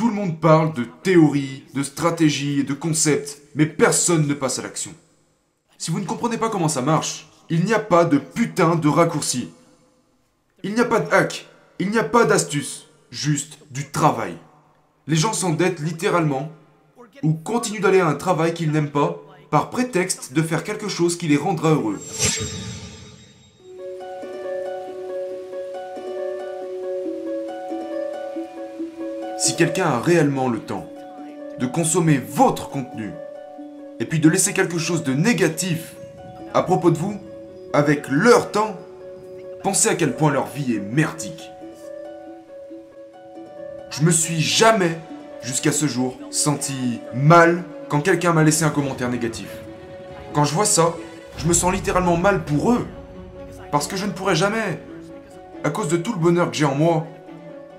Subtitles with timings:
[0.00, 4.58] Tout le monde parle de théorie, de stratégie et de concepts, mais personne ne passe
[4.58, 4.94] à l'action.
[5.76, 8.88] Si vous ne comprenez pas comment ça marche, il n'y a pas de putain de
[8.88, 9.50] raccourci.
[10.64, 11.46] Il n'y a pas de hack,
[11.78, 14.38] il n'y a pas d'astuce, juste du travail.
[15.06, 16.50] Les gens s'endettent littéralement
[17.22, 21.18] ou continuent d'aller à un travail qu'ils n'aiment pas par prétexte de faire quelque chose
[21.18, 22.00] qui les rendra heureux.
[29.50, 30.86] Si quelqu'un a réellement le temps
[31.58, 33.10] de consommer votre contenu
[33.98, 35.96] et puis de laisser quelque chose de négatif
[36.54, 37.18] à propos de vous
[37.72, 38.76] avec leur temps,
[39.64, 41.50] pensez à quel point leur vie est merdique.
[43.90, 44.96] Je me suis jamais,
[45.42, 49.48] jusqu'à ce jour, senti mal quand quelqu'un m'a laissé un commentaire négatif.
[50.32, 50.94] Quand je vois ça,
[51.38, 52.86] je me sens littéralement mal pour eux.
[53.72, 54.80] Parce que je ne pourrais jamais,
[55.64, 57.04] à cause de tout le bonheur que j'ai en moi,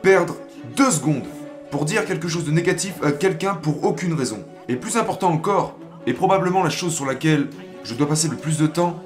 [0.01, 0.35] perdre
[0.75, 1.27] deux secondes
[1.71, 4.43] pour dire quelque chose de négatif à quelqu'un pour aucune raison.
[4.67, 7.47] Et plus important encore, et probablement la chose sur laquelle
[7.83, 9.01] je dois passer le plus de temps,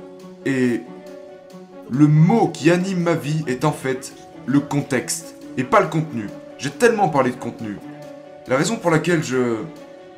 [0.45, 0.81] et
[1.89, 4.13] le mot qui anime ma vie est en fait
[4.45, 6.27] le contexte, et pas le contenu.
[6.57, 7.77] J'ai tellement parlé de contenu.
[8.47, 9.57] La raison pour laquelle je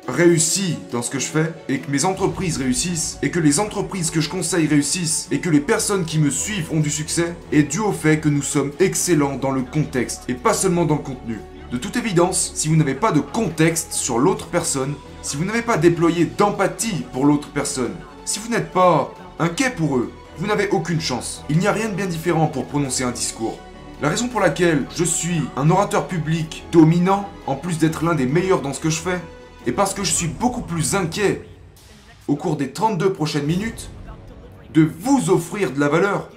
[0.06, 4.10] réussis dans ce que je fais, et que mes entreprises réussissent, et que les entreprises
[4.10, 7.64] que je conseille réussissent, et que les personnes qui me suivent ont du succès, est
[7.64, 11.02] dû au fait que nous sommes excellents dans le contexte, et pas seulement dans le
[11.02, 11.38] contenu.
[11.70, 15.60] De toute évidence, si vous n'avez pas de contexte sur l'autre personne, si vous n'avez
[15.60, 17.92] pas déployé d'empathie pour l'autre personne,
[18.24, 21.44] si vous n'êtes pas inquiet pour eux, vous n'avez aucune chance.
[21.50, 23.58] Il n'y a rien de bien différent pour prononcer un discours.
[24.00, 28.26] La raison pour laquelle je suis un orateur public dominant, en plus d'être l'un des
[28.26, 29.20] meilleurs dans ce que je fais,
[29.66, 31.46] est parce que je suis beaucoup plus inquiet
[32.28, 33.90] au cours des 32 prochaines minutes
[34.72, 36.30] de vous offrir de la valeur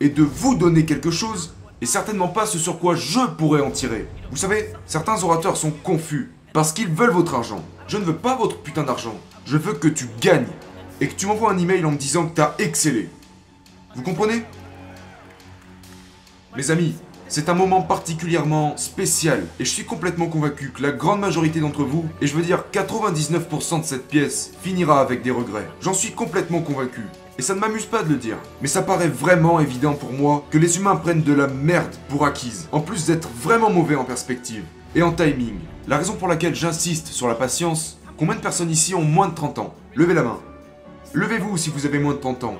[0.00, 3.70] et de vous donner quelque chose et certainement pas ce sur quoi je pourrais en
[3.70, 4.08] tirer.
[4.30, 7.64] Vous savez, certains orateurs sont confus parce qu'ils veulent votre argent.
[7.86, 9.14] Je ne veux pas votre putain d'argent.
[9.46, 10.48] Je veux que tu gagnes
[11.00, 13.08] et que tu m'envoies un email en me disant que t'as excellé.
[13.94, 14.42] Vous comprenez?
[16.56, 16.94] Mes amis,
[17.28, 21.84] c'est un moment particulièrement spécial et je suis complètement convaincu que la grande majorité d'entre
[21.84, 25.68] vous, et je veux dire 99% de cette pièce, finira avec des regrets.
[25.80, 27.02] J'en suis complètement convaincu.
[27.38, 30.44] Et ça ne m'amuse pas de le dire, mais ça paraît vraiment évident pour moi
[30.50, 34.04] que les humains prennent de la merde pour acquise, en plus d'être vraiment mauvais en
[34.04, 34.64] perspective
[34.96, 35.54] et en timing.
[35.86, 39.36] La raison pour laquelle j'insiste sur la patience, combien de personnes ici ont moins de
[39.36, 39.74] 30 ans?
[39.94, 40.40] Levez la main.
[41.12, 42.56] Levez-vous si vous avez moins de 30 ans.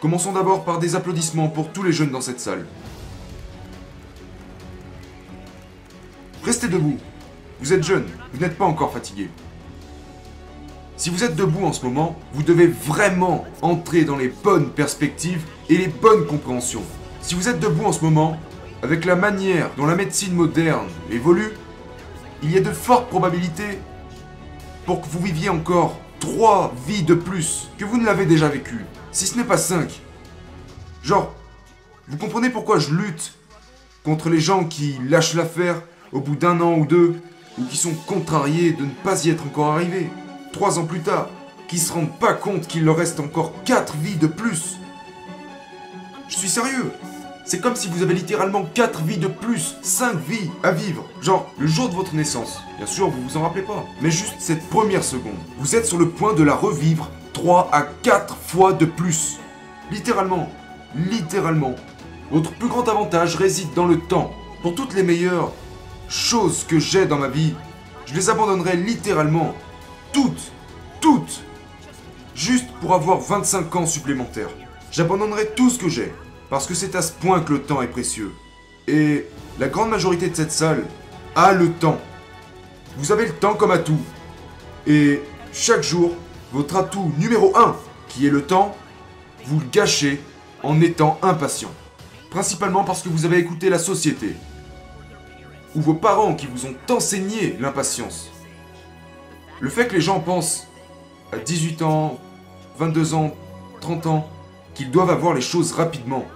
[0.00, 2.64] Commençons d'abord par des applaudissements pour tous les jeunes dans cette salle.
[6.42, 6.96] Restez debout.
[7.60, 9.28] Vous êtes jeune, vous n'êtes pas encore fatigué.
[10.98, 15.44] Si vous êtes debout en ce moment, vous devez vraiment entrer dans les bonnes perspectives
[15.68, 16.82] et les bonnes compréhensions.
[17.20, 18.38] Si vous êtes debout en ce moment,
[18.82, 21.52] avec la manière dont la médecine moderne évolue,
[22.42, 23.78] il y a de fortes probabilités
[24.86, 28.86] pour que vous viviez encore 3 vies de plus que vous ne l'avez déjà vécu,
[29.12, 30.00] si ce n'est pas 5.
[31.02, 31.34] Genre,
[32.08, 33.34] vous comprenez pourquoi je lutte
[34.02, 35.82] contre les gens qui lâchent l'affaire
[36.12, 37.16] au bout d'un an ou deux,
[37.58, 40.08] ou qui sont contrariés de ne pas y être encore arrivés?
[40.56, 41.28] Trois ans plus tard,
[41.68, 44.78] qui se rendent pas compte qu'il leur reste encore quatre vies de plus.
[46.28, 46.90] Je suis sérieux.
[47.44, 51.04] C'est comme si vous avez littéralement quatre vies de plus, cinq vies à vivre.
[51.20, 52.62] Genre, le jour de votre naissance.
[52.78, 53.84] Bien sûr, vous vous en rappelez pas.
[54.00, 55.36] Mais juste cette première seconde.
[55.58, 59.36] Vous êtes sur le point de la revivre 3 à 4 fois de plus.
[59.92, 60.48] Littéralement.
[60.94, 61.74] Littéralement.
[62.30, 64.32] Votre plus grand avantage réside dans le temps.
[64.62, 65.52] Pour toutes les meilleures
[66.08, 67.54] choses que j'ai dans ma vie,
[68.06, 69.54] je les abandonnerai littéralement
[70.12, 70.52] toutes,
[71.00, 71.42] toutes,
[72.34, 74.50] juste pour avoir 25 ans supplémentaires.
[74.90, 76.12] J'abandonnerai tout ce que j'ai,
[76.50, 78.32] parce que c'est à ce point que le temps est précieux.
[78.86, 79.26] Et
[79.58, 80.84] la grande majorité de cette salle
[81.34, 81.98] a le temps.
[82.96, 84.00] Vous avez le temps comme atout.
[84.86, 85.20] Et
[85.52, 86.12] chaque jour,
[86.52, 87.76] votre atout numéro 1,
[88.08, 88.76] qui est le temps,
[89.44, 90.20] vous le gâchez
[90.62, 91.70] en étant impatient.
[92.30, 94.34] Principalement parce que vous avez écouté la société.
[95.74, 98.30] Ou vos parents qui vous ont enseigné l'impatience.
[99.60, 100.66] Le fait que les gens pensent
[101.32, 102.20] à 18 ans,
[102.78, 103.34] 22 ans,
[103.80, 104.28] 30 ans,
[104.74, 106.26] qu'ils doivent avoir les choses rapidement,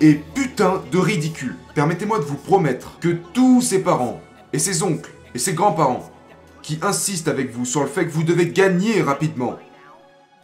[0.00, 1.56] est putain de ridicule.
[1.74, 4.20] Permettez-moi de vous promettre que tous ces parents,
[4.52, 6.10] et ces oncles, et ces grands-parents,
[6.62, 9.56] qui insistent avec vous sur le fait que vous devez gagner rapidement,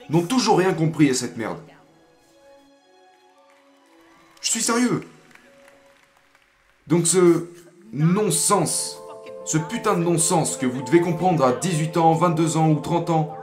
[0.09, 1.59] n'ont toujours rien compris à cette merde.
[4.41, 5.03] Je suis sérieux.
[6.87, 7.49] Donc ce
[7.93, 9.00] non-sens
[9.51, 13.11] ce putain de non-sens que vous devez comprendre à 18 ans, 22 ans ou 30
[13.11, 13.35] ans.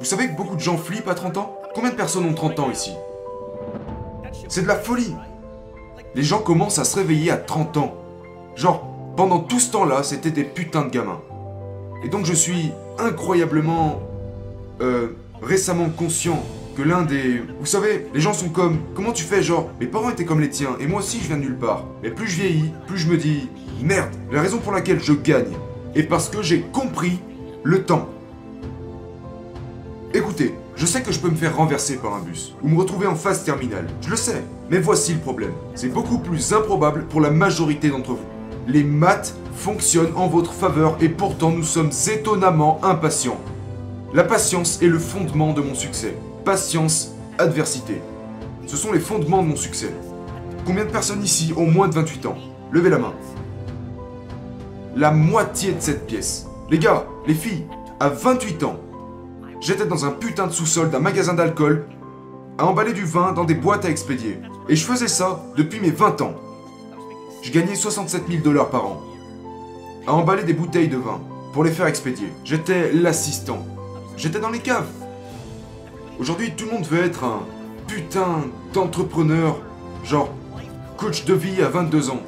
[0.00, 1.56] Vous savez que beaucoup de gens flippent à 30 ans?
[1.72, 2.90] Combien de personnes ont 30 ans ici?
[4.48, 5.14] C'est de la folie.
[6.16, 7.94] Les gens commencent à se réveiller à 30 ans.
[8.56, 8.84] Genre,
[9.16, 11.20] pendant tout ce temps-là, c'était des putains de gamins.
[12.02, 14.00] Et donc je suis incroyablement
[14.80, 15.10] euh,
[15.42, 16.42] récemment conscient
[16.76, 17.40] que l'un des...
[17.60, 18.80] Vous savez, les gens sont comme...
[18.96, 21.36] Comment tu fais genre Mes parents étaient comme les tiens et moi aussi je viens
[21.36, 21.84] de nulle part.
[22.02, 23.48] Mais plus je vieillis, plus je me dis...
[23.84, 25.52] Merde, la raison pour laquelle je gagne
[25.94, 27.20] est parce que j'ai compris
[27.64, 28.08] le temps.
[30.14, 33.06] Écoutez, je sais que je peux me faire renverser par un bus, ou me retrouver
[33.06, 34.42] en phase terminale, je le sais.
[34.70, 35.52] Mais voici le problème.
[35.74, 38.24] C'est beaucoup plus improbable pour la majorité d'entre vous.
[38.66, 43.40] Les maths fonctionnent en votre faveur et pourtant nous sommes étonnamment impatients.
[44.14, 46.16] La patience est le fondement de mon succès.
[46.46, 48.00] Patience, adversité.
[48.66, 49.92] Ce sont les fondements de mon succès.
[50.64, 52.38] Combien de personnes ici ont moins de 28 ans?
[52.72, 53.12] Levez la main.
[54.96, 56.46] La moitié de cette pièce.
[56.70, 57.66] Les gars, les filles,
[57.98, 58.76] à 28 ans,
[59.60, 61.86] j'étais dans un putain de sous-sol d'un magasin d'alcool
[62.58, 64.38] à emballer du vin dans des boîtes à expédier.
[64.68, 66.34] Et je faisais ça depuis mes 20 ans.
[67.42, 69.02] Je gagnais 67 000 dollars par an
[70.06, 71.20] à emballer des bouteilles de vin
[71.52, 72.28] pour les faire expédier.
[72.44, 73.66] J'étais l'assistant.
[74.16, 74.86] J'étais dans les caves.
[76.20, 77.40] Aujourd'hui, tout le monde veut être un
[77.88, 79.56] putain d'entrepreneur,
[80.04, 80.30] genre
[80.96, 82.20] coach de vie à 22 ans.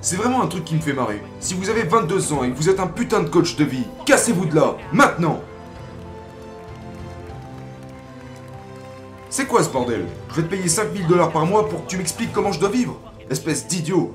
[0.00, 1.20] C'est vraiment un truc qui me fait marrer.
[1.40, 3.84] Si vous avez 22 ans et que vous êtes un putain de coach de vie,
[4.06, 5.40] cassez-vous de là, maintenant
[9.28, 10.06] C'est quoi ce bordel?
[10.30, 12.70] Je vais te payer 5000 dollars par mois pour que tu m'expliques comment je dois
[12.70, 12.98] vivre
[13.28, 14.12] Espèce d'idiot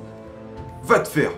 [0.84, 1.32] Va te faire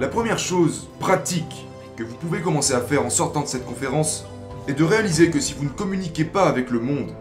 [0.00, 1.66] La première chose pratique
[1.96, 4.26] que vous pouvez commencer à faire en sortant de cette conférence
[4.68, 7.14] est de réaliser que si vous ne communiquez pas avec le monde,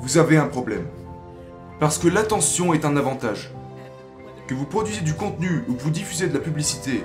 [0.00, 0.86] vous avez un problème.
[1.78, 3.52] Parce que l'attention est un avantage.
[4.50, 7.04] Que vous produisez du contenu ou que vous diffusez de la publicité,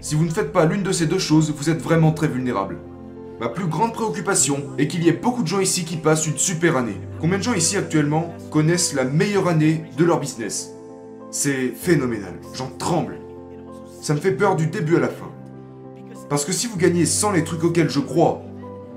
[0.00, 2.78] si vous ne faites pas l'une de ces deux choses, vous êtes vraiment très vulnérable.
[3.40, 6.38] Ma plus grande préoccupation est qu'il y ait beaucoup de gens ici qui passent une
[6.38, 7.00] super année.
[7.20, 10.70] Combien de gens ici actuellement connaissent la meilleure année de leur business?
[11.32, 13.18] C'est phénoménal, j'en tremble.
[14.00, 15.32] Ça me fait peur du début à la fin.
[16.28, 18.42] Parce que si vous gagnez sans les trucs auxquels je crois,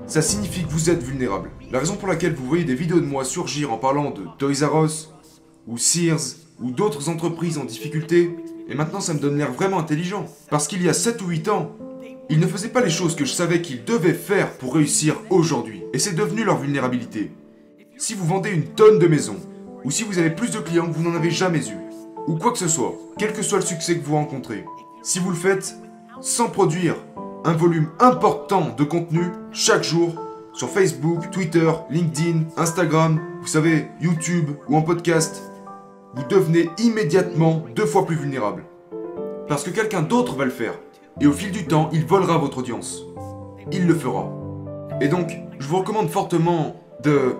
[0.06, 1.50] ça signifie que vous êtes vulnérable.
[1.72, 4.64] La raison pour laquelle vous voyez des vidéos de moi surgir en parlant de Toys
[4.64, 5.10] R Us,
[5.66, 8.36] ou Sears, ou d'autres entreprises en difficulté,
[8.68, 10.26] et maintenant ça me donne l'air vraiment intelligent.
[10.50, 11.72] Parce qu'il y a 7 ou 8 ans,
[12.30, 15.82] ils ne faisaient pas les choses que je savais qu'ils devaient faire pour réussir aujourd'hui.
[15.92, 17.32] Et c'est devenu leur vulnérabilité.
[17.98, 19.40] Si vous vendez une tonne de maisons,
[19.84, 21.76] ou si vous avez plus de clients que vous n'en avez jamais eu,
[22.26, 24.64] ou quoi que ce soit, quel que soit le succès que vous rencontrez,
[25.02, 25.74] si vous le faites
[26.22, 26.96] sans produire
[27.44, 30.14] un volume important de contenu chaque jour
[30.54, 35.42] sur Facebook, Twitter, LinkedIn, Instagram, vous savez, YouTube ou en podcast,
[36.16, 38.64] vous devenez immédiatement deux fois plus vulnérable.
[39.48, 40.74] Parce que quelqu'un d'autre va le faire.
[41.20, 43.04] Et au fil du temps, il volera votre audience.
[43.72, 44.32] Il le fera.
[45.00, 47.36] Et donc, je vous recommande fortement de,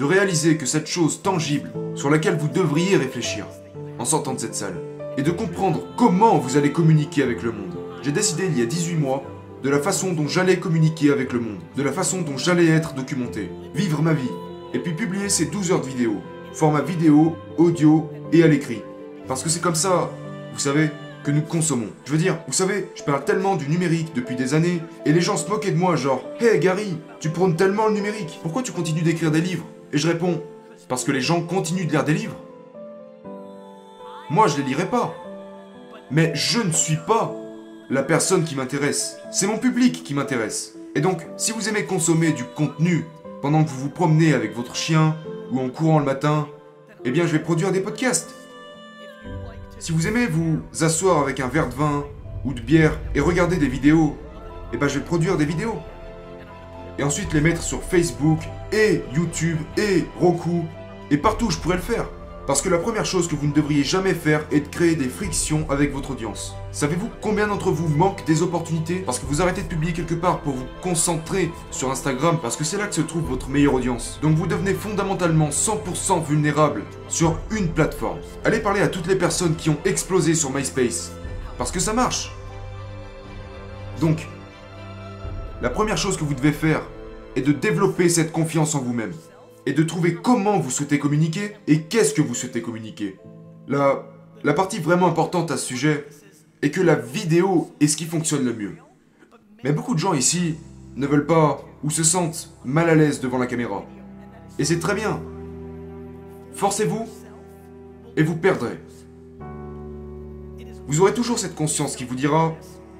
[0.00, 3.46] réaliser que cette chose tangible sur laquelle vous devriez réfléchir
[3.98, 4.80] en sortant de cette salle,
[5.16, 7.76] et de comprendre comment vous allez communiquer avec le monde.
[8.02, 9.22] J'ai décidé il y a 18 mois
[9.62, 12.94] de la façon dont j'allais communiquer avec le monde, de la façon dont j'allais être
[12.94, 14.30] documenté, vivre ma vie,
[14.74, 16.16] et puis publier ces 12 heures de vidéo,
[16.52, 18.82] format vidéo, audio et à l'écrit.
[19.28, 20.10] Parce que c'est comme ça,
[20.52, 20.90] vous savez,
[21.24, 21.88] que nous consommons.
[22.04, 25.20] Je veux dire, vous savez, je parle tellement du numérique depuis des années, et les
[25.20, 28.72] gens se moquaient de moi, genre, Hey Gary, tu prônes tellement le numérique, pourquoi tu
[28.72, 29.64] continues d'écrire des livres?
[29.92, 30.42] Et je réponds,
[30.88, 32.36] parce que les gens continuent de lire des livres.
[34.30, 35.14] Moi, je les lirai pas.
[36.10, 37.34] Mais je ne suis pas
[37.90, 39.16] la personne qui m'intéresse.
[39.30, 40.74] C'est mon public qui m'intéresse.
[40.94, 43.04] Et donc, si vous aimez consommer du contenu
[43.40, 45.16] pendant que vous vous promenez avec votre chien
[45.52, 46.48] ou en courant le matin,
[47.04, 48.34] eh bien, je vais produire des podcasts.
[49.78, 52.04] Si vous aimez vous asseoir avec un verre de vin
[52.44, 54.16] ou de bière et regarder des vidéos,
[54.72, 55.78] eh ben, je vais produire des vidéos.
[56.98, 58.40] Et ensuite les mettre sur Facebook
[58.72, 60.62] et YouTube et Roku
[61.10, 62.06] et partout je pourrais le faire.
[62.44, 65.08] Parce que la première chose que vous ne devriez jamais faire est de créer des
[65.08, 66.56] frictions avec votre audience.
[66.72, 70.40] Savez-vous combien d'entre vous manquent des opportunités parce que vous arrêtez de publier quelque part
[70.40, 74.18] pour vous concentrer sur Instagram parce que c'est là que se trouve votre meilleure audience?
[74.22, 78.18] Donc vous devenez fondamentalement 100% vulnérable sur une plateforme.
[78.44, 81.12] Allez parler à toutes les personnes qui ont explosé sur MySpace.
[81.58, 82.32] Parce que ça marche.
[84.00, 84.26] Donc,
[85.60, 86.82] la première chose que vous devez faire
[87.36, 89.12] est de développer cette confiance en vous-même
[89.66, 93.18] et de trouver comment vous souhaitez communiquer et qu'est-ce que vous souhaitez communiquer.
[93.68, 94.04] La,
[94.54, 96.06] partie vraiment importante à ce sujet
[96.62, 98.76] est que la vidéo est ce qui fonctionne le mieux.
[99.64, 100.56] Mais beaucoup de gens ici
[100.96, 103.84] ne veulent pas ou se sentent mal à l'aise devant la caméra.
[104.58, 105.20] Et c'est très bien.
[106.54, 107.06] Forcez-vous
[108.16, 108.78] et vous perdrez.
[110.86, 112.54] Vous aurez toujours cette conscience qui vous dira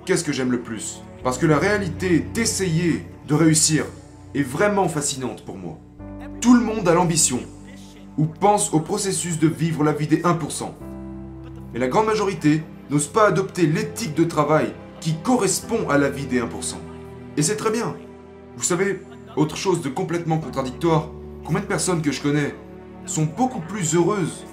[0.07, 1.03] qu'est-ce que j'aime le plus?
[1.23, 3.85] Parce que la réalité d'essayer de réussir
[4.35, 5.45] est vraiment fascinante.
[6.43, 7.39] Tout le monde a l'ambition
[8.19, 10.73] ou pense au processus de vivre la vie des 1%.
[11.73, 16.27] Mais la grande majorité n'osent pas adopter l'éthique de travail qui correspond à la vie
[16.27, 16.47] des 1%.
[17.37, 17.95] Et c'est très bien.
[18.57, 19.03] Vous savez,
[19.37, 21.11] autre chose de complètement contradictoire,
[21.45, 22.57] combien de personnes que je connais
[23.07, 24.45] sont beaucoup plus heureuses?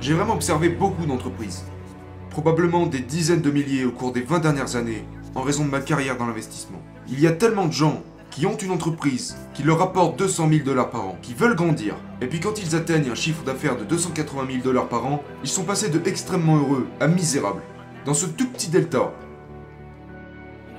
[0.00, 1.62] J'ai vraiment observé beaucoup d'entreprises,
[2.30, 5.04] probablement des dizaines de milliers au cours des 20 dernières années,
[5.36, 6.82] en raison de ma carrière dans l'investissement.
[7.06, 10.64] Il y a tellement de gens qui ont une entreprise qui leur apporte 200 000
[10.64, 13.84] dollars par an, qui veulent grandir, et puis quand ils atteignent un chiffre d'affaires de
[13.84, 17.60] 280 000 dollars par an, ils sont passés de extrêmement heureux à misérable,
[18.04, 19.12] dans ce tout petit delta.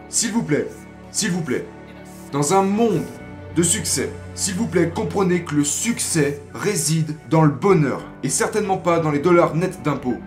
[0.10, 0.67] S'il vous plaît,
[1.12, 1.65] s'il vous plaît,
[2.31, 3.05] dans un monde
[3.55, 8.77] de succès, s'il vous plaît, comprenez que le succès réside dans le bonheur, et certainement
[8.77, 10.20] pas dans les dollars nets d'impôts.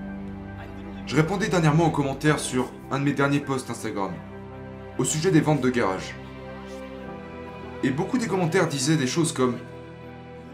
[1.07, 4.13] Je répondais dernièrement aux commentaires sur un de mes derniers posts Instagram,
[4.99, 6.15] au sujet des ventes de garage.
[7.85, 9.57] Et beaucoup des commentaires disaient des choses comme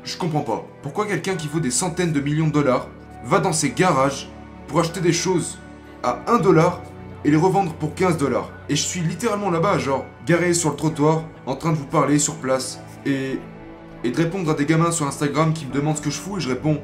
[0.03, 2.89] Je comprends pas, pourquoi quelqu'un qui vaut des centaines de millions de dollars
[3.25, 4.29] va dans ses garages
[4.67, 5.57] pour acheter des choses
[6.03, 6.83] à 1 dollar
[7.25, 8.51] et les revendre pour 15 dollars?
[8.69, 12.19] Et je suis littéralement là-bas, genre, garé sur le trottoir, en train de vous parler
[12.19, 13.39] sur place, et,
[14.03, 16.41] de répondre à des gamins sur Instagram qui me demandent ce que je fous, et
[16.41, 16.81] je réponds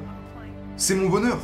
[0.76, 1.38] C'est mon bonheur.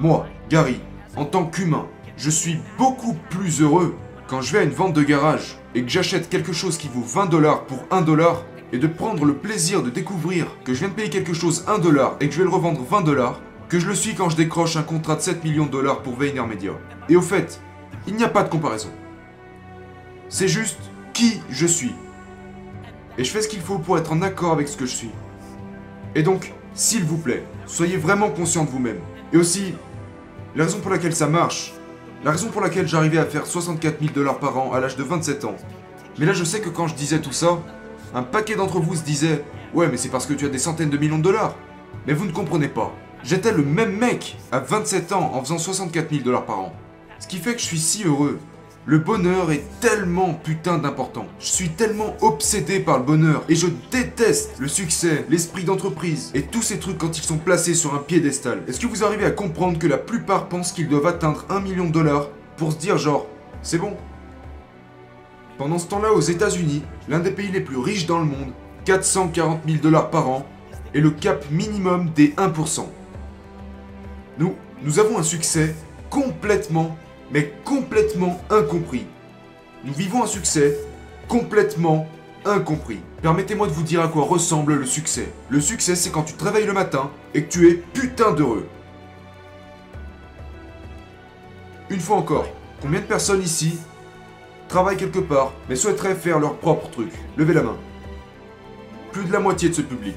[0.00, 0.80] Moi, Gary,
[1.14, 1.86] en tant qu'humain,
[2.16, 3.94] je suis beaucoup plus heureux
[4.26, 7.02] quand je vais à une vente de garage et que j'achète quelque chose qui vaut
[7.02, 10.88] 20 dollars pour 1 dollar et de prendre le plaisir de découvrir que je viens
[10.88, 13.78] de payer quelque chose 1 dollar et que je vais le revendre 20 dollars que
[13.78, 16.72] je le suis quand je décroche un contrat de 7 millions de dollars pour Media.
[17.08, 17.60] Et au fait,
[18.06, 18.90] il n'y a pas de comparaison.
[20.28, 20.78] C'est juste
[21.12, 21.94] qui je suis.
[23.18, 25.10] Et je fais ce qu'il faut pour être en accord avec ce que je suis.
[26.14, 28.98] Et donc, s'il vous plaît, soyez vraiment conscient de vous-même.
[29.32, 29.74] Et aussi,
[30.56, 31.72] la raison pour laquelle ça marche,
[32.24, 35.02] la raison pour laquelle j'arrivais à faire 64 000 dollars par an à l'âge de
[35.02, 35.56] 27 ans.
[36.18, 37.58] Mais là, je sais que quand je disais tout ça,
[38.14, 40.88] un paquet d'entre vous se disait Ouais, mais c'est parce que tu as des centaines
[40.88, 41.54] de millions de dollars.
[42.06, 42.94] Mais vous ne comprenez pas.
[43.22, 46.72] J'étais le même mec à 27 ans en faisant 64 000 dollars par an.
[47.18, 48.38] Ce qui fait que je suis si heureux.
[48.86, 51.24] Le bonheur est tellement putain d'important.
[51.40, 56.42] Je suis tellement obsédé par le bonheur et je déteste le succès, l'esprit d'entreprise et
[56.42, 58.62] tous ces trucs quand ils sont placés sur un piédestal.
[58.68, 61.86] Est-ce que vous arrivez à comprendre que la plupart pensent qu'ils doivent atteindre un million
[61.86, 63.26] de dollars pour se dire genre,
[63.62, 63.96] c'est bon?
[65.56, 68.52] Pendant ce temps-là, aux États-Unis, l'un des pays les plus riches dans le monde,
[68.84, 70.44] 440 000 dollars par an
[70.94, 72.84] est le cap minimum des 1%.
[74.38, 75.74] Nous, nous avons un succès
[76.10, 76.98] complètement
[77.34, 79.06] mais complètement incompris.
[79.84, 80.78] Nous vivons un succès
[81.28, 82.06] complètement
[82.44, 83.00] incompris.
[83.22, 85.28] Permettez-moi de vous dire à quoi ressemble le succès.
[85.50, 88.66] Le succès, c'est quand tu te réveilles le matin et que tu es putain d'heureux.
[91.90, 92.46] Une fois encore,
[92.80, 93.78] combien de personnes ici
[94.68, 97.10] travaillent quelque part mais souhaiteraient faire leur propre truc?
[97.36, 97.76] Levez la main.
[99.10, 100.16] Plus de la moitié de ce public.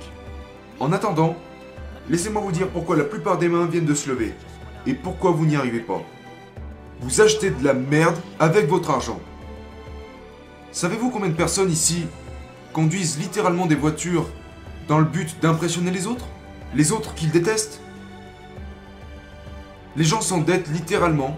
[0.80, 1.36] En attendant,
[2.10, 4.36] laissez-moi vous dire pourquoi la plupart des mains viennent de se lever
[4.86, 6.02] et pourquoi vous n'y arrivez pas
[7.02, 9.20] vous achetez de la merde avec votre argent.
[10.72, 12.06] Savez-vous combien de personnes ici
[12.74, 14.28] conduisent littéralement des voitures
[14.88, 16.26] dans le but d'impressionner les autres?
[16.76, 17.82] Les autres qu'ils détestent?
[19.96, 21.38] Les gens s'endettent littéralement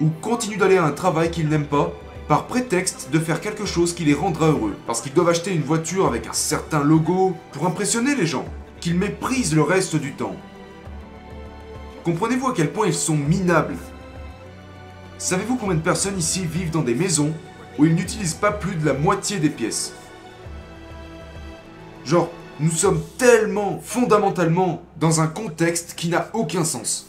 [0.00, 1.92] ou continuent d'aller à un travail qu'ils n'aiment pas
[2.28, 5.62] par prétexte de faire quelque chose qui les rendra heureux, parce qu'ils doivent acheter une
[5.62, 8.44] voiture avec un certain logo pour impressionner les gens,
[8.80, 10.34] qu'ils méprisent le reste du temps.
[12.04, 13.76] Comprenez-vous à quel point ils sont minables?
[15.18, 17.32] Savez-vous combien de personnes ici vivent dans des maisons
[17.78, 19.94] où ils n'utilisent pas plus de la moitié des pièces?
[22.04, 22.30] Genre,
[22.60, 27.06] nous sommes tellement fondamentalement dans un contexte qui n'a aucun sens.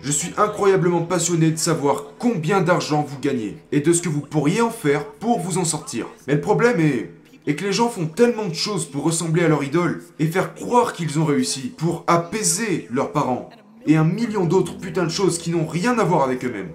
[0.00, 4.20] Je suis incroyablement passionné de savoir combien d'argent vous gagnez et de ce que vous
[4.20, 6.06] pourriez en faire pour vous en sortir.
[6.26, 7.12] Mais le problème est,
[7.46, 10.54] est que les gens font tellement de choses pour ressembler à leur idole et faire
[10.54, 13.48] croire qu'ils ont réussi, pour apaiser leurs parents,
[13.86, 16.72] et un million d'autres putains de choses qui n'ont rien à voir avec eux-mêmes.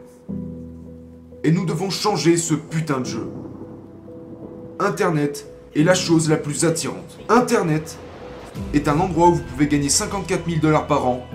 [1.43, 3.27] Et nous devons changer ce putain de jeu.
[4.79, 7.19] Internet est la chose la plus attirante.
[7.29, 7.97] Internet
[8.73, 11.25] est un endroit où vous pouvez gagner 54 000 dollars par an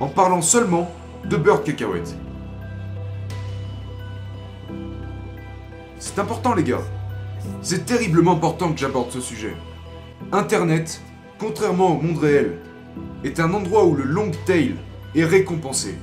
[0.00, 0.90] en parlant seulement
[1.24, 2.16] de beurre de.
[5.98, 6.82] C'est important les gars.
[7.62, 9.54] C'est terriblement important que j'aborde ce sujet.
[10.32, 11.00] Internet,
[11.38, 12.58] contrairement au monde réel,
[13.24, 14.74] est un endroit où le long tail
[15.16, 15.96] est récompensé.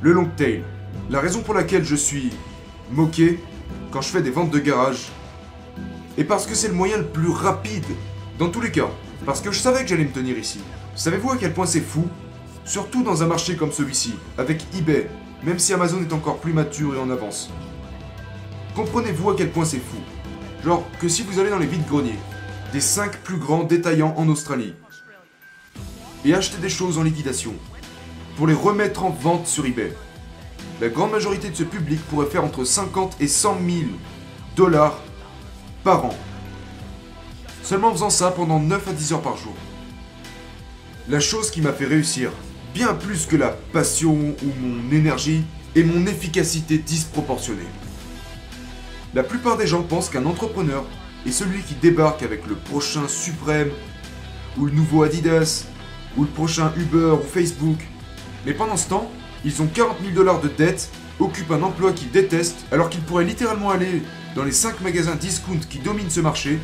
[0.00, 0.64] Le long tail,
[1.10, 2.30] la raison pour laquelle je suis
[2.90, 3.38] moqué
[3.90, 5.12] quand je fais des ventes de garage
[6.18, 7.86] est parce que c'est le moyen le plus rapide,
[8.38, 8.88] dans tous les cas.
[9.24, 10.60] Parce que je savais que j'allais me tenir ici.
[10.96, 12.08] Savez-vous à quel point c'est fou?
[12.64, 15.08] Surtout dans un marché comme celui-ci, avec eBay,
[15.44, 17.50] même si Amazon est encore plus mature et en avance.
[18.74, 19.98] Comprenez-vous à quel point c'est fou?
[20.64, 22.18] Genre que si vous allez dans les vides-greniers,
[22.72, 24.74] des 5 plus grands détaillants en Australie,
[26.24, 27.54] et achetez des choses en liquidation,
[28.36, 29.92] pour les remettre en vente sur eBay.
[30.80, 33.80] La grande majorité de ce public pourrait faire entre 50 et 100 000
[34.56, 34.98] dollars
[35.84, 36.16] par an.
[37.62, 39.54] Seulement en faisant ça pendant 9 à 10 heures par jour.
[41.08, 42.30] La chose qui m'a fait réussir,
[42.74, 47.68] bien plus que la passion ou mon énergie, est mon efficacité disproportionnée.
[49.14, 50.84] La plupart des gens pensent qu'un entrepreneur
[51.26, 53.70] est celui qui débarque avec le prochain Suprême,
[54.58, 55.66] ou le nouveau Adidas,
[56.16, 57.78] ou le prochain Uber ou Facebook.
[58.46, 59.10] Mais pendant ce temps,
[59.44, 60.90] ils ont 40 000 dollars de dette,
[61.20, 64.02] occupent un emploi qu'ils détestent, alors qu'ils pourraient littéralement aller
[64.34, 66.58] dans les 5 magasins discount qui dominent ce marché,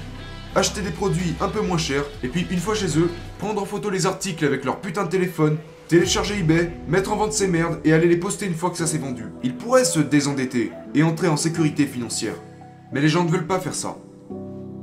[0.55, 3.67] acheter des produits un peu moins chers, et puis une fois chez eux, prendre en
[3.67, 7.81] photo les articles avec leur putain de téléphone, télécharger eBay, mettre en vente ces merdes
[7.85, 9.25] et aller les poster une fois que ça s'est vendu.
[9.43, 12.35] Ils pourraient se désendetter et entrer en sécurité financière.
[12.93, 13.97] Mais les gens ne veulent pas faire ça.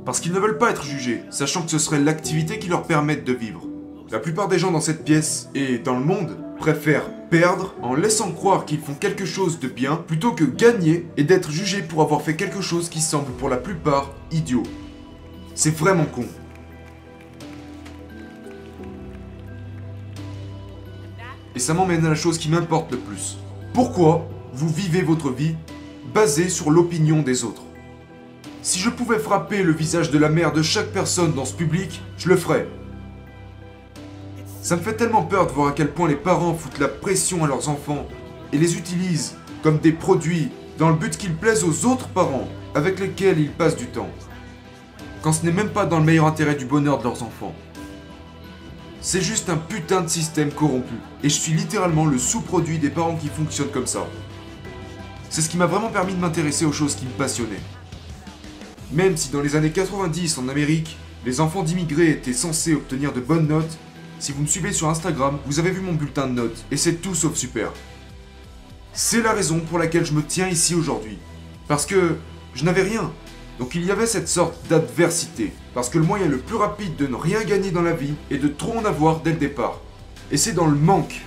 [0.04, 3.24] Parce qu'ils ne veulent pas être jugés, sachant que ce serait l'activité qui leur permette
[3.24, 3.66] de vivre.
[4.08, 8.30] La plupart des gens dans cette pièce et dans le monde préfèrent perdre en laissant
[8.30, 12.22] croire qu'ils font quelque chose de bien plutôt que gagner et d'être jugés pour avoir
[12.22, 14.62] fait quelque chose qui semble pour la plupart idiot.
[15.56, 16.24] C'est vraiment con.
[21.56, 23.38] Et ça m'emmène à la chose qui m'importe le plus.
[23.74, 25.56] Pourquoi vous vivez votre vie
[26.14, 27.62] basée sur l'opinion des autres?
[28.62, 32.00] Si je pouvais frapper le visage de la mère de chaque personne dans ce public,
[32.18, 32.68] je le ferais.
[34.66, 37.44] Ça me fait tellement peur de voir à quel point les parents foutent la pression
[37.44, 38.04] à leurs enfants
[38.52, 42.98] et les utilisent comme des produits dans le but qu'ils plaisent aux autres parents avec
[42.98, 44.10] lesquels ils passent du temps.
[45.22, 47.54] Quand ce n'est même pas dans le meilleur intérêt du bonheur de leurs enfants.
[49.00, 50.94] C'est juste un putain de système corrompu.
[51.22, 54.04] Et je suis littéralement le sous-produit des parents qui fonctionnent comme ça.
[55.30, 57.62] C'est ce qui m'a vraiment permis de m'intéresser aux choses qui me passionnaient.
[58.90, 63.20] Même si dans les années 90 en Amérique, les enfants d'immigrés étaient censés obtenir de
[63.20, 63.78] bonnes notes,
[64.18, 66.94] si vous me suivez sur Instagram, vous avez vu mon bulletin de notes, et c'est
[66.94, 67.72] tout sauf super.
[68.92, 71.18] C'est la raison pour laquelle je me tiens ici aujourd'hui.
[71.68, 72.16] Parce que
[72.54, 73.12] je n'avais rien.
[73.58, 75.52] Donc il y avait cette sorte d'adversité.
[75.74, 78.38] Parce que le moyen le plus rapide de ne rien gagner dans la vie est
[78.38, 79.80] de trop en avoir dès le départ.
[80.30, 81.20] Et c'est dans le manque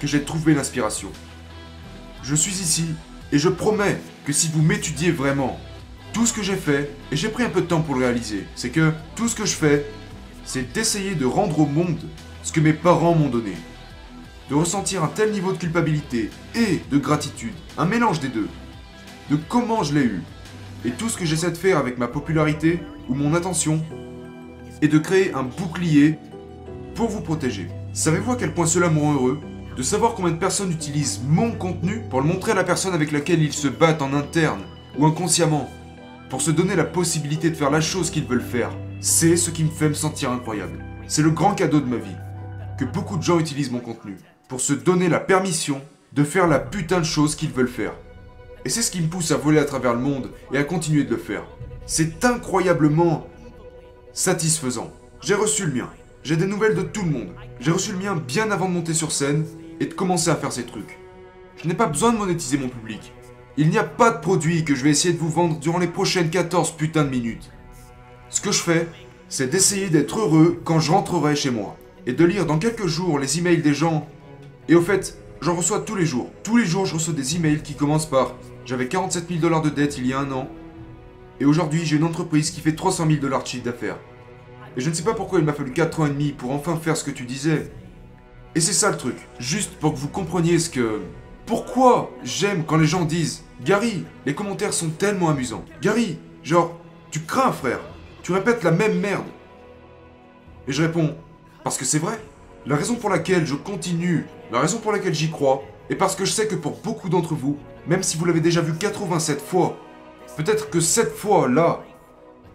[0.00, 1.08] que j'ai trouvé l'inspiration.
[2.22, 2.86] Je suis ici
[3.32, 5.58] et je promets que si vous m'étudiez vraiment,
[6.12, 8.46] tout ce que j'ai fait, et j'ai pris un peu de temps pour le réaliser,
[8.54, 9.84] c'est que tout ce que je fais,
[10.44, 11.98] c'est d'essayer de rendre au monde
[12.48, 13.52] ce que mes parents m'ont donné.
[14.48, 18.48] De ressentir un tel niveau de culpabilité et de gratitude, un mélange des deux.
[19.28, 20.22] De comment je l'ai eu.
[20.86, 22.80] Et tout ce que j'essaie de faire avec ma popularité
[23.10, 23.84] ou mon attention
[24.80, 26.18] est de créer un bouclier
[26.94, 27.68] pour vous protéger.
[27.92, 29.40] Savez-vous à quel point cela me rend heureux?
[29.76, 33.12] De savoir combien de personnes utilisent mon contenu pour le montrer à la personne avec
[33.12, 34.62] laquelle ils se battent en interne
[34.96, 35.68] ou inconsciemment,
[36.30, 38.70] pour se donner la possibilité de faire la chose qu'ils veulent faire.
[39.00, 40.82] C'est ce qui me fait me sentir incroyable.
[41.08, 42.16] C'est le grand cadeau de ma vie.
[42.78, 44.16] Que beaucoup de gens utilisent mon contenu
[44.48, 47.92] pour se donner la permission de faire la putain de chose qu'ils veulent faire.
[48.64, 51.02] Et c'est ce qui me pousse à voler à travers le monde et à continuer
[51.02, 51.42] de le faire.
[51.86, 53.26] C'est incroyablement
[54.12, 54.92] satisfaisant.
[55.20, 55.90] J'ai reçu le mien.
[56.22, 57.30] J'ai des nouvelles de tout le monde.
[57.58, 59.44] J'ai reçu le mien bien avant de monter sur scène
[59.80, 60.98] et de commencer à faire ces trucs.
[61.56, 63.12] Je n'ai pas besoin de monétiser mon public.
[63.56, 65.88] Il n'y a pas de produit que je vais essayer de vous vendre durant les
[65.88, 67.50] prochaines 14 putains de minutes.
[68.28, 68.86] Ce que je fais,
[69.28, 71.76] c'est d'essayer d'être heureux quand je rentrerai chez moi.
[72.08, 74.08] Et de lire dans quelques jours les emails des gens.
[74.66, 76.30] Et au fait, j'en reçois tous les jours.
[76.42, 79.68] Tous les jours, je reçois des emails qui commencent par J'avais 47 000 dollars de
[79.68, 80.48] dette il y a un an.
[81.38, 83.98] Et aujourd'hui, j'ai une entreprise qui fait 300 000 dollars de chiffre d'affaires.
[84.74, 86.76] Et je ne sais pas pourquoi il m'a fallu 4 ans et demi pour enfin
[86.76, 87.70] faire ce que tu disais.
[88.54, 89.16] Et c'est ça le truc.
[89.38, 91.02] Juste pour que vous compreniez ce que.
[91.44, 95.64] Pourquoi j'aime quand les gens disent Gary, les commentaires sont tellement amusants.
[95.82, 96.74] Gary, genre,
[97.10, 97.80] tu crains, frère.
[98.22, 99.26] Tu répètes la même merde.
[100.66, 101.14] Et je réponds
[101.68, 102.18] Parce que c'est vrai.
[102.64, 106.24] La raison pour laquelle je continue, la raison pour laquelle j'y crois, est parce que
[106.24, 109.76] je sais que pour beaucoup d'entre vous, même si vous l'avez déjà vu 87 fois,
[110.38, 111.82] peut-être que cette fois-là,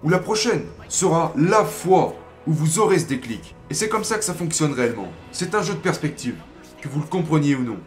[0.02, 2.15] ou la prochaine, sera la fois
[2.47, 3.56] où vous aurez ce déclic.
[3.69, 5.10] Et c'est comme ça que ça fonctionne réellement.
[5.32, 6.38] C'est un jeu de perspective,
[6.82, 7.78] que vous le compreniez ou non.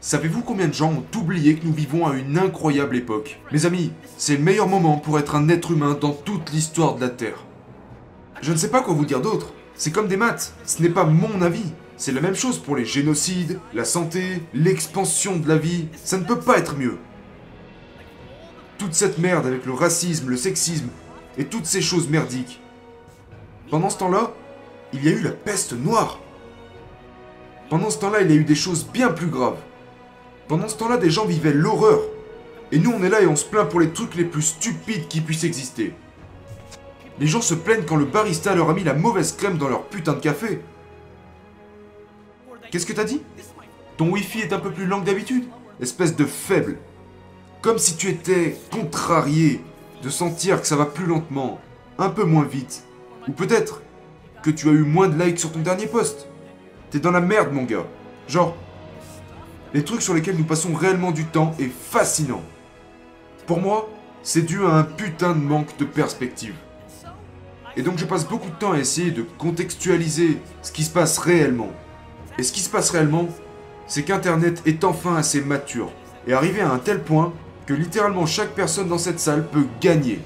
[0.00, 3.38] Savez-vous combien de gens ont oublié que nous vivons à une incroyable époque?
[3.52, 7.02] Mes amis, c'est le meilleur moment pour être un être humain dans toute l'histoire de
[7.02, 7.38] la Terre.
[8.40, 9.52] Je ne sais pas quoi vous dire d'autre.
[9.82, 11.72] C'est comme des maths, ce n'est pas mon avis.
[11.96, 15.88] C'est la même chose pour les génocides, la santé, l'expansion de la vie.
[16.04, 16.98] Ça ne peut pas être mieux.
[18.78, 20.86] Toute cette merde avec le racisme, le sexisme
[21.36, 22.60] et toutes ces choses merdiques.
[23.72, 24.30] Pendant ce temps-là,
[24.92, 26.20] il y a eu la peste noire.
[27.68, 29.58] Pendant ce temps-là, il y a eu des choses bien plus graves.
[30.46, 31.98] Pendant ce temps-là, des gens vivaient l'horreur.
[32.70, 35.08] Et nous, on est là et on se plaint pour les trucs les plus stupides
[35.08, 35.92] qui puissent exister.
[37.22, 39.84] Les gens se plaignent quand le barista leur a mis la mauvaise crème dans leur
[39.84, 40.60] putain de café.
[42.68, 43.22] Qu'est-ce que t'as dit?
[43.96, 45.44] Ton Wi-Fi est un peu plus lent que d'habitude
[45.80, 46.78] Espèce de faible.
[47.60, 49.60] Comme si tu étais contrarié
[50.02, 51.60] de sentir que ça va plus lentement,
[51.96, 52.82] un peu moins vite.
[53.28, 53.82] Ou peut-être
[54.42, 56.26] que tu as eu moins de likes sur ton dernier post.
[56.90, 57.86] T'es dans la merde, mon gars.
[58.26, 58.56] Genre,
[59.74, 62.42] les trucs sur lesquels nous passons réellement du temps est fascinant.
[63.46, 63.88] Pour moi,
[64.24, 66.56] c'est dû à un putain de manque de perspective.
[67.76, 71.18] Et donc je passe beaucoup de temps à essayer de contextualiser ce qui se passe
[71.18, 71.70] réellement.
[72.38, 73.28] Et ce qui se passe réellement,
[73.86, 75.90] c'est qu'Internet est enfin assez mature
[76.26, 77.32] et arrivé à un tel point
[77.66, 80.20] que littéralement chaque personne dans cette salle peut gagner.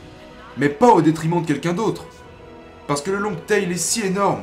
[0.57, 2.07] Mais pas au détriment de quelqu'un d'autre.
[2.87, 4.43] Parce que le long tail est si énorme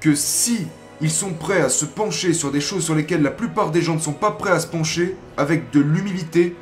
[0.00, 0.66] que si
[1.00, 3.94] ils sont prêts à se pencher sur des choses sur lesquelles la plupart des gens
[3.94, 6.56] ne sont pas prêts à se pencher, avec de l'humilité,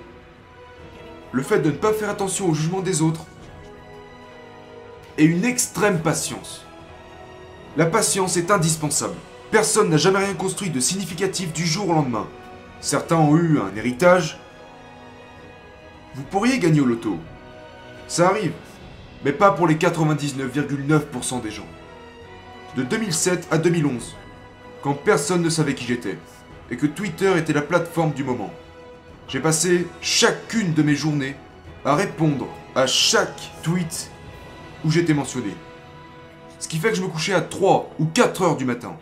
[1.33, 3.27] le fait de ne pas faire attention au jugement des autres,
[5.19, 6.65] et une extrême patience.
[7.77, 9.15] La patience est indispensable.
[9.51, 12.27] Personne n'a jamais rien construit de significatif du jour au lendemain.
[12.81, 14.39] Certains ont eu un héritage.
[16.15, 17.19] Vous pourriez gagner au loto.
[18.09, 18.53] Ça arrive.
[19.25, 21.67] Mais pas pour les 99,9% des gens.
[22.77, 24.15] De 2007 à 2011,
[24.83, 26.19] quand personne ne savait qui j'étais,
[26.71, 28.53] et que Twitter était la plateforme du moment.
[29.29, 31.37] J'ai passé chacune de mes journées
[31.85, 34.11] à répondre à chaque tweet
[34.87, 35.53] où j'étais mentionné.
[36.61, 38.97] Ce qui fait que je me couchais à 3 ou 4 heures du matin,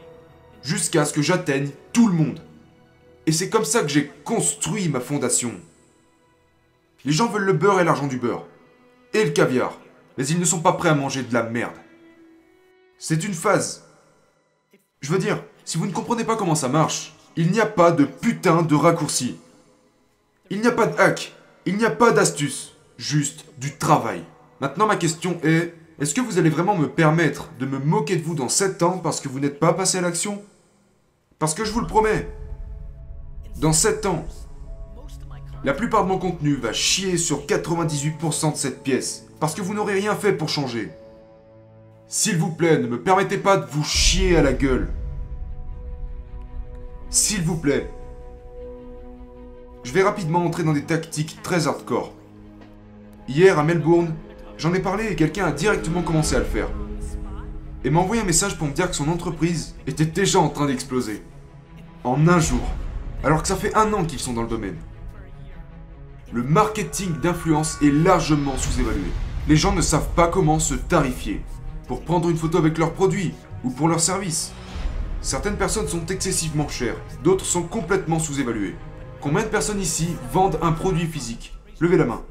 [0.63, 2.41] jusqu'à ce que j'atteigne tout le monde.
[3.27, 5.53] Et c'est comme ça que j'ai construit ma fondation.
[7.05, 8.47] Les gens veulent le beurre et l'argent du beurre,
[9.13, 9.79] et le caviar,
[10.17, 11.77] mais ils ne sont pas prêts à manger de la merde.
[12.99, 13.85] C'est une phase.
[15.03, 17.93] Je veux dire, si vous ne comprenez pas comment ça marche, il n'y a pas
[17.93, 19.37] de putain de raccourci.
[20.49, 21.35] Il n'y a pas de hack,
[21.67, 24.25] il n'y a pas d'astuce, juste du travail.
[24.65, 28.23] Maintenant ma question est, est-ce que vous allez vraiment me permettre de me moquer de
[28.23, 30.41] vous dans 7 ans parce que vous n'êtes pas passé à l'action?
[31.39, 32.27] Parce que je vous le promets,
[33.57, 34.25] dans 7 ans,
[35.65, 39.75] la plupart de mon contenu va chier sur 98% de cette pièce, parce que vous
[39.75, 40.91] n'aurez rien fait pour changer.
[42.09, 44.89] S'il vous plaît, ne me permettez pas de vous chier à la gueule.
[47.11, 47.91] S'il vous plaît.
[49.83, 52.15] Je vais rapidement entrer dans des tactiques très hardcore.
[53.29, 54.15] Hier à Melbourne,
[54.59, 56.69] j'en ai parlé et quelqu'un a directement commencé à le faire.
[57.85, 60.67] Et m'a envoyé un message pour me dire que son entreprise était déjà en train
[60.67, 61.23] d'exploser.
[62.03, 62.63] En un jour.
[63.23, 64.77] Alors que ça fait un an qu'ils sont dans le domaine.
[66.33, 69.11] Le marketing d'influence est largement sous-évalué.
[69.49, 71.43] Les gens ne savent pas comment se tarifier
[71.87, 74.53] pour prendre une photo avec leurs produits ou pour leurs services.
[75.21, 78.77] Certaines personnes sont excessivement chères, d'autres sont complètement sous-évaluées.
[79.21, 81.55] Combien de personnes ici vendent un produit physique?
[81.81, 82.23] Levez la main.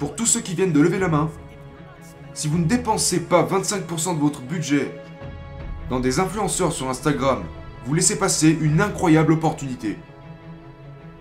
[0.00, 1.30] Pour tous ceux qui viennent de lever la main,
[2.32, 4.90] si vous ne dépensez pas 25% de votre budget
[5.90, 7.42] dans des influenceurs sur Instagram,
[7.84, 9.98] vous laissez passer une incroyable opportunité.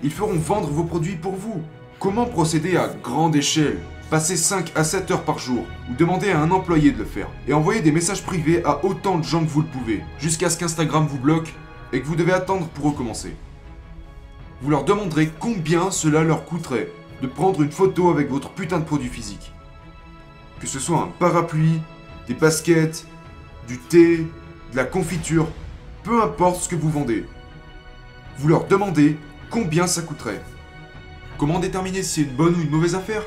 [0.02, 1.62] Ils feront vendre vos produits pour vous.
[2.00, 3.82] Comment procéder à grande échelle?
[4.10, 7.28] Passez 5 à 7 heures par jour, ou demandez à un employé de le faire,
[7.50, 10.58] et envoyez des messages privés à autant de gens que vous le pouvez, jusqu'à ce
[10.58, 11.54] qu'Instagram vous bloque
[11.92, 13.36] et que vous devez attendre pour recommencer.
[14.62, 16.90] Vous leur demanderez combien cela leur coûterait
[17.22, 19.52] de prendre une photo avec votre putain de produit physique.
[20.60, 21.82] Que ce soit un parapluie,
[22.28, 23.06] des baskets,
[23.68, 24.18] du thé,
[24.72, 25.48] de la confiture,
[26.04, 27.26] peu importe ce que vous vendez.
[28.38, 29.18] Vous leur demandez
[29.50, 30.42] combien ça coûterait.
[31.38, 33.24] Comment déterminer si c'est une bonne ou une mauvaise affaire?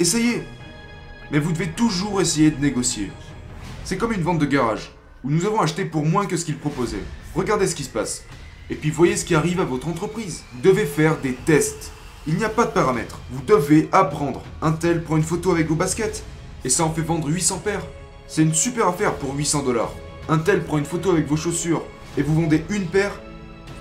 [0.00, 0.42] Essayez
[1.30, 3.10] Mais vous devez toujours essayer de négocier.
[3.84, 4.92] C'est comme une vente de garage,
[5.24, 7.02] où nous avons acheté pour moins que ce qu'ils proposaient.
[7.34, 8.24] Regardez ce qui se passe.
[8.70, 10.44] Et puis voyez ce qui arrive à votre entreprise.
[10.52, 11.92] Vous devez faire des tests.
[12.30, 13.20] Il n'y a pas de paramètres.
[13.30, 14.42] Vous devez apprendre.
[14.60, 16.22] Un tel prend une photo avec vos baskets.
[16.62, 17.86] Et ça en fait vendre 800 paires.
[18.26, 19.94] C'est une super affaire pour 800 dollars.
[20.28, 21.82] Un tel prend une photo avec vos chaussures
[22.18, 23.18] et vous vendez une paire.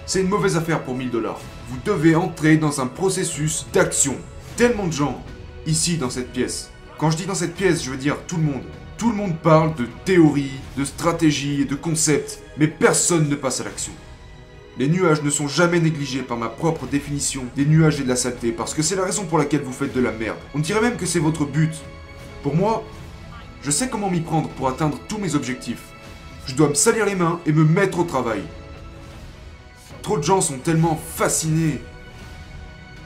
[0.06, 1.42] C'est une mauvaise affaire pour 1000 dollars.
[1.70, 4.16] Vous devez entrer dans un processus d'action.
[4.56, 5.22] Tellement de gens
[5.66, 6.72] ici dans cette pièce.
[6.98, 8.64] Quand je dis dans cette pièce, je veux dire tout le monde.
[8.98, 13.60] Tout le monde parle de théorie, de stratégie et de concepts, mais personne ne passe
[13.60, 13.92] à l'action.
[14.80, 18.16] Les nuages ne sont jamais négligés par ma propre définition des nuages et de la
[18.16, 20.38] saleté, parce que c'est la raison pour laquelle vous faites de la merde.
[20.54, 21.74] On dirait même que c'est votre but.
[22.44, 22.84] Pour moi,
[23.64, 25.82] je sais comment m'y prendre pour atteindre tous mes objectifs.
[26.46, 28.42] Je dois me salir les mains et me mettre au travail.
[30.04, 31.82] Trop de gens sont tellement fascinés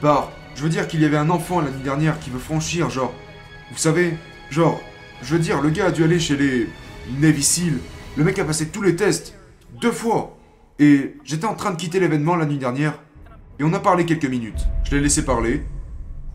[0.00, 3.12] par je veux dire qu'il y avait un enfant l'année dernière qui veut franchir, genre.
[3.70, 4.14] Vous savez,
[4.50, 4.80] genre.
[5.22, 6.68] Je veux dire, le gars a dû aller chez les
[7.18, 7.78] Navy Seal.
[8.16, 9.34] Le mec a passé tous les tests.
[9.80, 10.36] Deux fois.
[10.82, 12.98] Et j'étais en train de quitter l'événement la nuit dernière.
[13.60, 14.66] Et on a parlé quelques minutes.
[14.82, 15.62] Je l'ai laissé parler.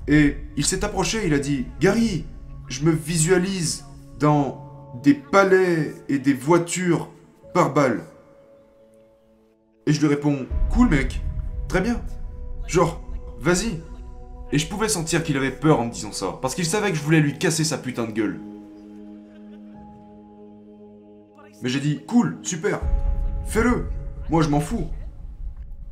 [0.08, 2.26] Et il s'est approché, il a dit Gary,
[2.70, 3.84] je me visualise
[4.20, 7.10] dans des palais et des voitures
[7.54, 8.06] par balle.
[9.86, 11.22] Et je lui réponds Cool mec,
[11.68, 12.02] très bien.
[12.68, 13.02] Genre,
[13.42, 13.82] vas-y.
[14.54, 16.98] Et je pouvais sentir qu'il avait peur en me disant ça, parce qu'il savait que
[16.98, 18.40] je voulais lui casser sa putain de gueule.
[21.62, 22.80] Mais j'ai dit Cool, super,
[23.46, 23.88] fais-le,
[24.30, 24.88] moi je m'en fous.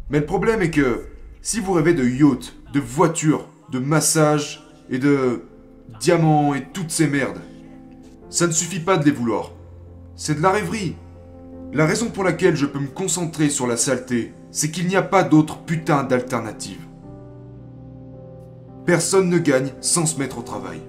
[0.10, 1.06] Mais le problème est que
[1.42, 5.44] si vous rêvez de yacht, de voitures, de massages et de
[6.00, 7.42] diamants et toutes ces merdes,
[8.30, 9.52] ça ne suffit pas de les vouloir.
[10.16, 10.96] C'est de la rêverie.
[11.74, 15.02] La raison pour laquelle je peux me concentrer sur la saleté, c'est qu'il n'y a
[15.02, 16.82] pas d'autre putain d'alternative.
[18.86, 20.82] Personne ne gagne sans se mettre au travail.